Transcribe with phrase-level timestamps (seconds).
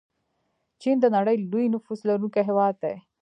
[0.81, 2.95] چین د نړۍ لوی نفوس لرونکی هیواد دی.